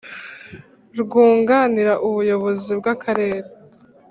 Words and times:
rwunganira 1.01 1.93
ubuyobozi 2.07 2.71
bw 2.79 2.85
Akarere 2.93 3.47